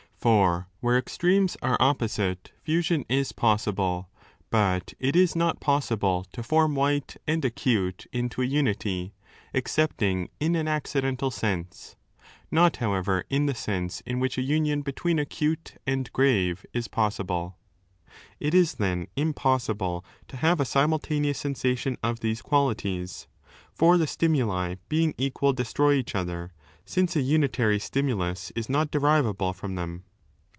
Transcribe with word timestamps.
(For 0.21 0.67
where 0.81 0.99
extremes 0.99 1.57
are 1.63 1.77
opposite, 1.79 2.51
fusion 2.61 3.05
is 3.09 3.31
possible, 3.31 4.07
but 4.51 4.93
it 4.99 5.15
is 5.15 5.35
not 5.35 5.59
possible 5.59 6.27
to 6.31 6.43
form 6.43 6.75
white 6.75 7.17
and 7.25 7.43
acute 7.43 8.05
447^ 8.13 8.19
into 8.19 8.41
a 8.43 8.45
unity, 8.45 9.13
excepting 9.51 10.29
in 10.39 10.53
an 10.55 10.67
accidental 10.67 11.31
sense, 11.31 11.95
not 12.51 12.75
how 12.77 12.93
ever 12.93 13.23
in 13.31 13.47
the 13.47 13.55
sense 13.55 14.01
in 14.01 14.19
which 14.19 14.37
a 14.37 14.43
union 14.43 14.83
between 14.83 15.17
acute 15.17 15.73
and 15.87 16.13
grave 16.13 16.67
is 16.71 16.87
possible.) 16.87 17.57
It 18.39 18.53
is, 18.53 18.75
then, 18.75 19.07
impossible 19.15 20.05
to 20.27 20.37
have 20.37 20.59
a 20.59 20.65
simultaneous 20.65 21.39
sensation 21.39 21.97
of 22.03 22.19
these 22.19 22.43
qualities. 22.43 23.25
For 23.73 23.97
the 23.97 24.03
6 24.05 24.11
stimuli 24.11 24.75
being 24.87 25.15
equal 25.17 25.51
destroy 25.53 25.93
each 25.93 26.13
other, 26.13 26.53
since 26.85 27.15
a 27.15 27.21
unitary 27.23 27.79
stimulus 27.79 28.51
is 28.55 28.69
not 28.69 28.91
derivable 28.91 29.51
from 29.53 29.73
them. 29.73 30.03